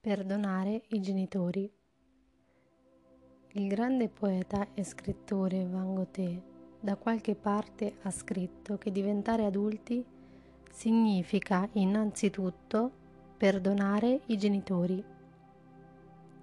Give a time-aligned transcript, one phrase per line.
[0.00, 1.68] Perdonare i genitori.
[3.54, 6.40] Il grande poeta e scrittore Van Gogh
[6.78, 10.04] da qualche parte ha scritto che diventare adulti
[10.70, 12.92] significa innanzitutto
[13.36, 15.04] perdonare i genitori.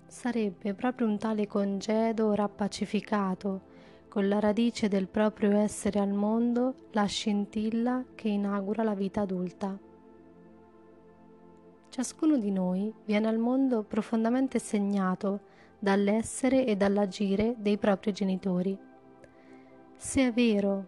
[0.06, 3.62] Sarebbe proprio un tale congedo rappacificato
[4.10, 9.85] con la radice del proprio essere al mondo la scintilla che inaugura la vita adulta.
[11.96, 15.40] Ciascuno di noi viene al mondo profondamente segnato
[15.80, 18.78] dall'essere e dall'agire dei propri genitori.
[19.96, 20.88] Se è vero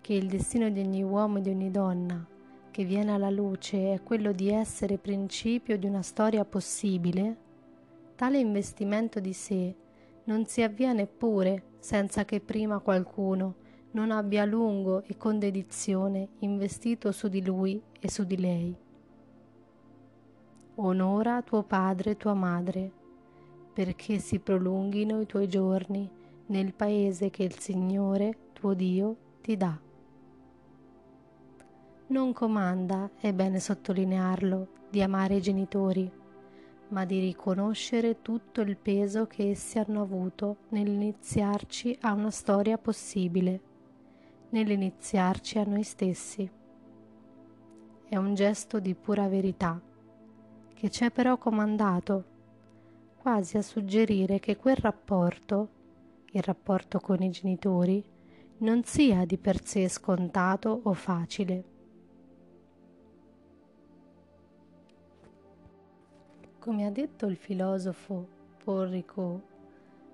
[0.00, 2.26] che il destino di ogni uomo e di ogni donna
[2.72, 7.36] che viene alla luce è quello di essere principio di una storia possibile,
[8.16, 9.72] tale investimento di sé
[10.24, 13.54] non si avvia neppure senza che prima qualcuno
[13.92, 18.88] non abbia a lungo e con dedizione investito su di lui e su di lei
[20.82, 22.90] onora tuo padre e tua madre,
[23.72, 26.08] perché si prolunghino i tuoi giorni
[26.46, 29.78] nel paese che il Signore tuo Dio ti dà.
[32.06, 36.10] Non comanda, è bene sottolinearlo, di amare i genitori,
[36.88, 43.60] ma di riconoscere tutto il peso che essi hanno avuto nell'iniziarci a una storia possibile,
[44.48, 46.50] nell'iniziarci a noi stessi.
[48.08, 49.80] È un gesto di pura verità
[50.80, 52.24] che ci è però comandato,
[53.18, 55.68] quasi a suggerire che quel rapporto,
[56.30, 58.02] il rapporto con i genitori,
[58.60, 61.64] non sia di per sé scontato o facile.
[66.58, 68.26] Come ha detto il filosofo
[68.64, 69.38] Paul Ricoeur,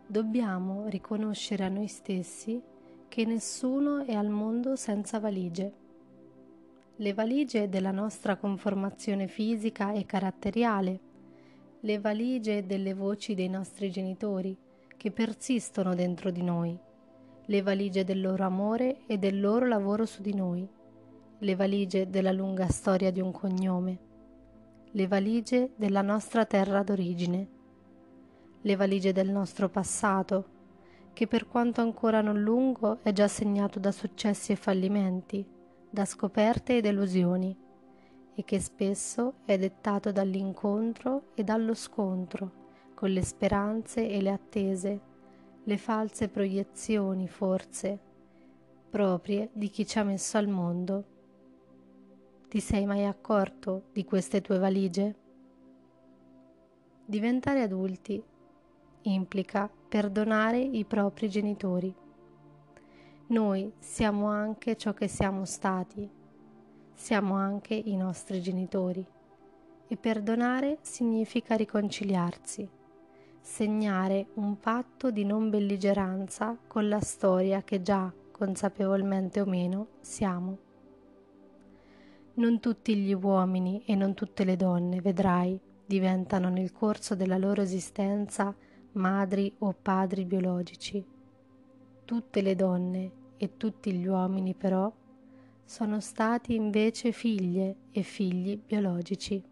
[0.04, 2.60] dobbiamo riconoscere a noi stessi
[3.06, 5.84] che nessuno è al mondo senza valigie
[6.98, 11.00] le valigie della nostra conformazione fisica e caratteriale,
[11.80, 14.56] le valigie delle voci dei nostri genitori
[14.96, 16.78] che persistono dentro di noi,
[17.44, 20.66] le valigie del loro amore e del loro lavoro su di noi,
[21.38, 23.98] le valigie della lunga storia di un cognome,
[24.92, 27.48] le valigie della nostra terra d'origine,
[28.62, 30.54] le valigie del nostro passato,
[31.12, 35.46] che per quanto ancora non lungo è già segnato da successi e fallimenti,
[35.96, 37.56] da scoperte ed illusioni
[38.34, 45.00] e che spesso è dettato dall'incontro e dallo scontro con le speranze e le attese,
[45.64, 47.98] le false proiezioni forse,
[48.90, 51.04] proprie di chi ci ha messo al mondo.
[52.46, 55.16] Ti sei mai accorto di queste tue valigie?
[57.06, 58.22] Diventare adulti
[59.00, 62.04] implica perdonare i propri genitori
[63.28, 66.08] noi siamo anche ciò che siamo stati,
[66.94, 69.04] siamo anche i nostri genitori.
[69.88, 72.68] E perdonare significa riconciliarsi,
[73.40, 80.58] segnare un patto di non belligeranza con la storia che già, consapevolmente o meno, siamo.
[82.34, 87.62] Non tutti gli uomini e non tutte le donne, vedrai, diventano nel corso della loro
[87.62, 88.54] esistenza
[88.92, 91.04] madri o padri biologici.
[92.04, 94.92] Tutte le donne e tutti gli uomini però
[95.64, 99.42] sono stati invece figlie e figli biologici.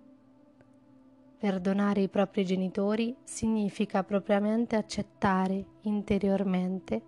[1.36, 7.02] Perdonare i propri genitori significa propriamente accettare interiormente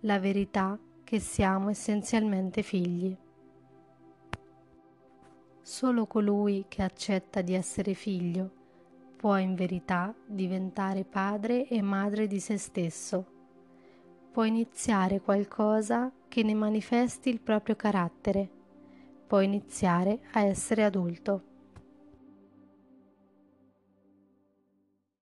[0.00, 3.16] la verità che siamo essenzialmente figli.
[5.62, 8.50] Solo colui che accetta di essere figlio
[9.16, 13.31] può in verità diventare padre e madre di se stesso
[14.32, 18.48] può iniziare qualcosa che ne manifesti il proprio carattere,
[19.26, 21.51] può iniziare a essere adulto.